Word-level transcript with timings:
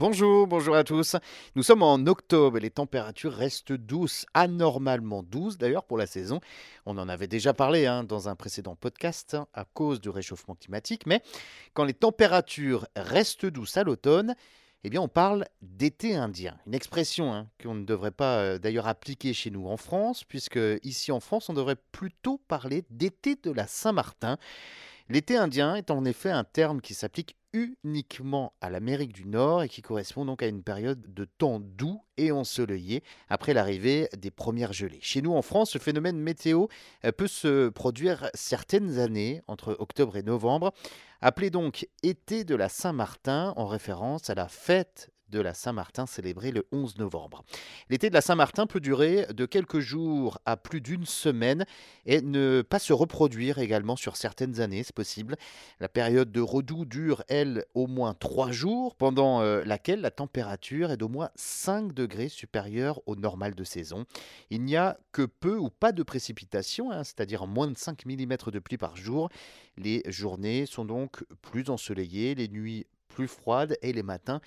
Bonjour, 0.00 0.46
bonjour 0.46 0.76
à 0.76 0.82
tous. 0.82 1.16
Nous 1.56 1.62
sommes 1.62 1.82
en 1.82 2.06
octobre 2.06 2.56
et 2.56 2.60
les 2.60 2.70
températures 2.70 3.34
restent 3.34 3.74
douces, 3.74 4.24
anormalement 4.32 5.22
douces 5.22 5.58
d'ailleurs 5.58 5.84
pour 5.84 5.98
la 5.98 6.06
saison. 6.06 6.40
On 6.86 6.96
en 6.96 7.06
avait 7.06 7.26
déjà 7.26 7.52
parlé 7.52 7.84
hein, 7.84 8.02
dans 8.02 8.26
un 8.26 8.34
précédent 8.34 8.76
podcast 8.76 9.34
hein, 9.34 9.46
à 9.52 9.66
cause 9.66 10.00
du 10.00 10.08
réchauffement 10.08 10.54
climatique, 10.54 11.04
mais 11.04 11.20
quand 11.74 11.84
les 11.84 11.92
températures 11.92 12.86
restent 12.96 13.44
douces 13.44 13.76
à 13.76 13.84
l'automne, 13.84 14.34
eh 14.84 14.88
bien 14.88 15.02
on 15.02 15.08
parle 15.08 15.44
d'été 15.60 16.16
indien. 16.16 16.56
Une 16.66 16.74
expression 16.74 17.34
hein, 17.34 17.48
qu'on 17.62 17.74
ne 17.74 17.84
devrait 17.84 18.10
pas 18.10 18.38
euh, 18.38 18.58
d'ailleurs 18.58 18.88
appliquer 18.88 19.34
chez 19.34 19.50
nous 19.50 19.68
en 19.68 19.76
France, 19.76 20.24
puisque 20.24 20.58
ici 20.82 21.12
en 21.12 21.20
France 21.20 21.50
on 21.50 21.52
devrait 21.52 21.76
plutôt 21.92 22.38
parler 22.48 22.84
d'été 22.88 23.36
de 23.36 23.50
la 23.50 23.66
Saint-Martin. 23.66 24.38
L'été 25.10 25.36
indien 25.36 25.74
est 25.74 25.90
en 25.90 26.06
effet 26.06 26.30
un 26.30 26.44
terme 26.44 26.80
qui 26.80 26.94
s'applique 26.94 27.36
uniquement 27.52 28.52
à 28.60 28.70
l'Amérique 28.70 29.12
du 29.12 29.26
Nord 29.26 29.62
et 29.62 29.68
qui 29.68 29.82
correspond 29.82 30.24
donc 30.24 30.42
à 30.42 30.46
une 30.46 30.62
période 30.62 31.12
de 31.12 31.24
temps 31.24 31.60
doux 31.60 32.00
et 32.16 32.32
ensoleillé 32.32 33.02
après 33.28 33.54
l'arrivée 33.54 34.08
des 34.16 34.30
premières 34.30 34.72
gelées. 34.72 35.00
Chez 35.02 35.22
nous 35.22 35.32
en 35.32 35.42
France, 35.42 35.70
ce 35.70 35.78
phénomène 35.78 36.18
météo 36.18 36.66
euh, 37.04 37.12
peut 37.12 37.26
se 37.26 37.68
produire 37.68 38.30
certaines 38.34 38.98
années 38.98 39.42
entre 39.46 39.76
octobre 39.78 40.16
et 40.16 40.22
novembre, 40.22 40.72
appelé 41.20 41.50
donc 41.50 41.88
été 42.02 42.44
de 42.44 42.54
la 42.54 42.68
Saint-Martin 42.68 43.52
en 43.56 43.66
référence 43.66 44.30
à 44.30 44.34
la 44.34 44.48
fête 44.48 45.10
de 45.30 45.40
la 45.40 45.54
Saint-Martin 45.54 46.06
célébrée 46.06 46.50
le 46.50 46.66
11 46.72 46.98
novembre. 46.98 47.44
L'été 47.88 48.08
de 48.08 48.14
la 48.14 48.20
Saint-Martin 48.20 48.66
peut 48.66 48.80
durer 48.80 49.26
de 49.32 49.46
quelques 49.46 49.80
jours 49.80 50.38
à 50.44 50.56
plus 50.56 50.80
d'une 50.80 51.06
semaine 51.06 51.64
et 52.06 52.20
ne 52.20 52.62
pas 52.62 52.78
se 52.78 52.92
reproduire 52.92 53.58
également 53.58 53.96
sur 53.96 54.16
certaines 54.16 54.60
années, 54.60 54.82
c'est 54.82 54.94
possible. 54.94 55.36
La 55.78 55.88
période 55.88 56.32
de 56.32 56.40
redoux 56.40 56.84
dure, 56.84 57.22
elle, 57.28 57.64
au 57.74 57.86
moins 57.86 58.14
trois 58.14 58.50
jours, 58.50 58.94
pendant 58.96 59.40
euh, 59.40 59.62
laquelle 59.64 60.00
la 60.00 60.10
température 60.10 60.90
est 60.90 60.96
d'au 60.96 61.08
moins 61.08 61.30
5 61.36 61.92
degrés 61.92 62.28
supérieure 62.28 63.00
au 63.06 63.16
normal 63.16 63.54
de 63.54 63.64
saison. 63.64 64.04
Il 64.50 64.64
n'y 64.64 64.76
a 64.76 64.98
que 65.12 65.22
peu 65.22 65.56
ou 65.56 65.70
pas 65.70 65.92
de 65.92 66.02
précipitations, 66.02 66.90
hein, 66.90 67.04
c'est-à-dire 67.04 67.46
moins 67.46 67.68
de 67.68 67.76
5 67.76 68.04
mm 68.06 68.36
de 68.52 68.58
pluie 68.58 68.78
par 68.78 68.96
jour. 68.96 69.28
Les 69.76 70.02
journées 70.06 70.66
sont 70.66 70.84
donc 70.84 71.24
plus 71.42 71.70
ensoleillées, 71.70 72.34
les 72.34 72.48
nuits 72.48 72.86
plus 73.08 73.28
froides 73.28 73.76
et 73.82 73.92
les 73.92 74.02
matins 74.02 74.40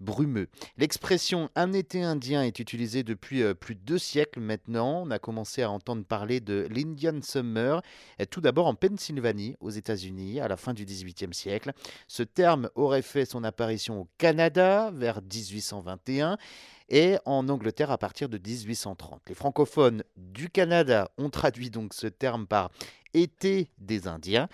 brumeux. 0.00 0.48
L'expression 0.76 1.50
un 1.54 1.72
été 1.72 2.02
indien 2.02 2.42
est 2.42 2.58
utilisée 2.58 3.02
depuis 3.02 3.42
euh, 3.42 3.54
plus 3.54 3.74
de 3.74 3.80
deux 3.80 3.98
siècles 3.98 4.40
maintenant. 4.40 5.02
On 5.06 5.10
a 5.10 5.18
commencé 5.18 5.62
à 5.62 5.70
entendre 5.70 6.04
parler 6.04 6.40
de 6.40 6.66
l'Indian 6.70 7.20
Summer, 7.22 7.82
tout 8.30 8.40
d'abord 8.40 8.66
en 8.66 8.74
Pennsylvanie, 8.74 9.56
aux 9.60 9.70
États-Unis, 9.70 10.40
à 10.40 10.48
la 10.48 10.56
fin 10.56 10.74
du 10.74 10.84
XVIIIe 10.84 11.32
siècle. 11.32 11.72
Ce 12.06 12.22
terme 12.22 12.70
aurait 12.74 13.02
fait 13.02 13.24
son 13.24 13.44
apparition 13.44 14.00
au 14.00 14.08
Canada 14.18 14.90
vers 14.94 15.20
1821 15.22 16.38
et 16.88 17.16
en 17.26 17.48
Angleterre 17.48 17.90
à 17.90 17.98
partir 17.98 18.28
de 18.28 18.38
1830. 18.38 19.22
Les 19.28 19.34
francophones 19.34 20.02
du 20.16 20.48
Canada 20.48 21.10
ont 21.18 21.30
traduit 21.30 21.70
donc 21.70 21.94
ce 21.94 22.06
terme 22.06 22.46
par 22.46 22.70
été 23.14 23.70
des 23.78 24.06
Indiens. 24.06 24.48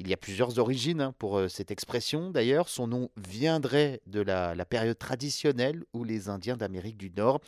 Il 0.00 0.08
y 0.08 0.14
a 0.14 0.16
plusieurs 0.16 0.58
origines 0.58 1.02
hein, 1.02 1.14
pour 1.18 1.42
cette 1.50 1.70
expression. 1.70 2.30
D'ailleurs, 2.30 2.70
son 2.70 2.86
nom 2.86 3.10
viendrait 3.18 4.00
de 4.06 4.22
la, 4.22 4.54
période 4.64 4.98
traditionnelle 4.98 5.84
où 5.92 6.04
les 6.04 6.30
Indiens 6.30 6.56
d'Amérique 6.56 6.96
du 6.96 7.10
Nord 7.10 7.40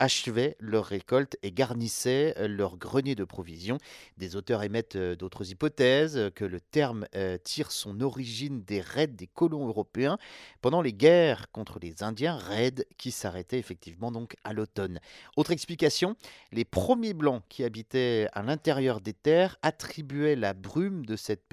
achevaient 0.00 0.56
leur 0.58 0.86
récolte 0.86 1.36
et 1.42 1.52
garnissaient 1.52 2.34
euh, 2.38 2.48
leur 2.48 2.78
grenier 2.78 3.14
de 3.14 3.22
provisions. 3.22 3.78
Des 4.16 4.34
auteurs 4.34 4.64
émettent 4.64 4.96
d'autres 4.96 5.50
hypothèses, 5.50 6.30
que 6.34 6.44
le 6.44 6.58
terme 6.58 7.06
tire 7.44 7.70
son 7.70 8.00
origine 8.00 8.64
des 8.64 8.80
raids 8.80 9.06
des 9.06 9.26
colons 9.26 9.68
européens 9.68 10.18
pendant 10.62 10.80
les 10.80 10.94
guerres 10.94 11.50
contre 11.52 11.78
les 11.80 12.02
Indiens, 12.02 12.36
raids 12.36 12.86
qui 12.96 13.10
s'arrêtaient 13.10 13.58
effectivement 13.58 14.10
donc 14.10 14.34
à 14.42 14.52
l'automne. 14.52 14.98
Autre 15.36 15.52
explication, 15.52 16.16
les 16.50 16.64
premiers 16.64 17.14
blancs 17.14 17.42
qui 17.48 17.62
habitaient 17.62 18.26
à 18.32 18.42
l'intérieur 18.42 19.00
des 19.00 19.12
terres 19.12 19.58
attribuaient 19.62 20.36
la 20.36 20.54
brume 20.54 21.04
de 21.04 21.16
cette 21.16 21.46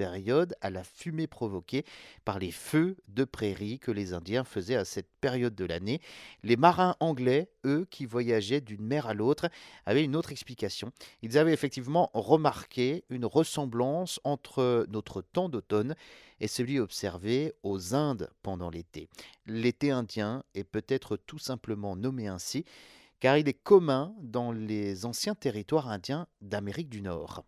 à 0.60 0.70
la 0.70 0.84
fumée 0.84 1.26
provoquée 1.26 1.84
par 2.24 2.38
les 2.38 2.50
feux 2.50 2.96
de 3.08 3.24
prairie 3.24 3.78
que 3.78 3.90
les 3.90 4.12
Indiens 4.12 4.44
faisaient 4.44 4.76
à 4.76 4.84
cette 4.84 5.10
période 5.20 5.54
de 5.54 5.64
l'année. 5.64 6.00
Les 6.42 6.56
marins 6.56 6.96
anglais, 7.00 7.50
eux, 7.64 7.86
qui 7.90 8.06
voyageaient 8.06 8.60
d'une 8.60 8.84
mer 8.84 9.06
à 9.06 9.14
l'autre, 9.14 9.48
avaient 9.86 10.04
une 10.04 10.16
autre 10.16 10.32
explication. 10.32 10.92
Ils 11.22 11.38
avaient 11.38 11.52
effectivement 11.52 12.10
remarqué 12.14 13.04
une 13.10 13.26
ressemblance 13.26 14.20
entre 14.24 14.86
notre 14.88 15.22
temps 15.22 15.48
d'automne 15.48 15.94
et 16.40 16.48
celui 16.48 16.78
observé 16.78 17.54
aux 17.62 17.94
Indes 17.94 18.30
pendant 18.42 18.70
l'été. 18.70 19.08
L'été 19.46 19.90
indien 19.90 20.44
est 20.54 20.64
peut-être 20.64 21.16
tout 21.16 21.38
simplement 21.38 21.96
nommé 21.96 22.28
ainsi 22.28 22.64
car 23.20 23.36
il 23.36 23.48
est 23.48 23.54
commun 23.54 24.14
dans 24.20 24.52
les 24.52 25.04
anciens 25.04 25.34
territoires 25.34 25.88
indiens 25.88 26.26
d'Amérique 26.40 26.88
du 26.88 27.02
Nord. 27.02 27.44